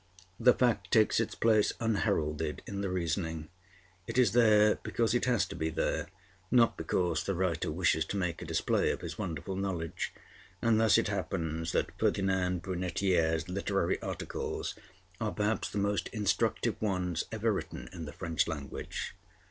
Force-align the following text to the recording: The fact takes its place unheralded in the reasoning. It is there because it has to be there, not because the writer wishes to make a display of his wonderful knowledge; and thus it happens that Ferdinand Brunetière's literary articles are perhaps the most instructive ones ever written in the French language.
The 0.39 0.55
fact 0.55 0.89
takes 0.89 1.19
its 1.19 1.35
place 1.35 1.73
unheralded 1.79 2.63
in 2.65 2.81
the 2.81 2.89
reasoning. 2.89 3.49
It 4.07 4.17
is 4.17 4.31
there 4.31 4.79
because 4.81 5.13
it 5.13 5.25
has 5.25 5.45
to 5.45 5.55
be 5.55 5.69
there, 5.69 6.07
not 6.49 6.75
because 6.75 7.23
the 7.23 7.35
writer 7.35 7.69
wishes 7.69 8.03
to 8.05 8.17
make 8.17 8.41
a 8.41 8.45
display 8.45 8.89
of 8.91 9.01
his 9.01 9.19
wonderful 9.19 9.55
knowledge; 9.55 10.11
and 10.59 10.79
thus 10.81 10.97
it 10.97 11.09
happens 11.09 11.71
that 11.73 11.95
Ferdinand 11.99 12.63
Brunetière's 12.63 13.47
literary 13.47 14.01
articles 14.01 14.73
are 15.19 15.31
perhaps 15.33 15.69
the 15.69 15.77
most 15.77 16.07
instructive 16.07 16.81
ones 16.81 17.25
ever 17.31 17.53
written 17.53 17.87
in 17.93 18.05
the 18.05 18.11
French 18.13 18.47
language. 18.47 19.13